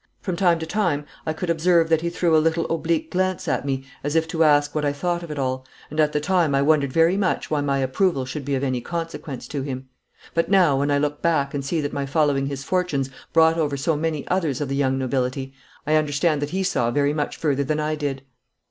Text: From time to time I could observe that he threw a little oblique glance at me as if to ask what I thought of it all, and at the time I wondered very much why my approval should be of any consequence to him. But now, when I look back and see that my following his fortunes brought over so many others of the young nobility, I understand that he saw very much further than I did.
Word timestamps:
From 0.19 0.35
time 0.35 0.57
to 0.57 0.65
time 0.65 1.05
I 1.27 1.33
could 1.33 1.51
observe 1.51 1.87
that 1.89 2.01
he 2.01 2.09
threw 2.09 2.35
a 2.35 2.41
little 2.41 2.65
oblique 2.73 3.11
glance 3.11 3.47
at 3.47 3.67
me 3.67 3.83
as 4.03 4.15
if 4.15 4.27
to 4.29 4.43
ask 4.43 4.73
what 4.73 4.83
I 4.83 4.91
thought 4.91 5.21
of 5.21 5.29
it 5.29 5.37
all, 5.37 5.63
and 5.91 5.99
at 5.99 6.11
the 6.11 6.19
time 6.19 6.55
I 6.55 6.63
wondered 6.63 6.91
very 6.91 7.17
much 7.17 7.51
why 7.51 7.61
my 7.61 7.77
approval 7.77 8.25
should 8.25 8.43
be 8.43 8.55
of 8.55 8.63
any 8.63 8.81
consequence 8.81 9.47
to 9.49 9.61
him. 9.61 9.89
But 10.33 10.49
now, 10.49 10.79
when 10.79 10.89
I 10.89 10.97
look 10.97 11.21
back 11.21 11.53
and 11.53 11.63
see 11.63 11.81
that 11.81 11.93
my 11.93 12.07
following 12.07 12.47
his 12.47 12.63
fortunes 12.63 13.11
brought 13.31 13.59
over 13.59 13.77
so 13.77 13.95
many 13.95 14.27
others 14.27 14.59
of 14.59 14.69
the 14.69 14.75
young 14.75 14.97
nobility, 14.97 15.53
I 15.85 15.93
understand 15.95 16.41
that 16.41 16.49
he 16.49 16.63
saw 16.63 16.89
very 16.89 17.13
much 17.13 17.37
further 17.37 17.63
than 17.63 17.79
I 17.79 17.93
did. 17.93 18.23